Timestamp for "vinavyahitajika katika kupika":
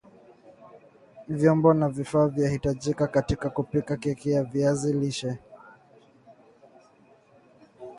2.27-3.97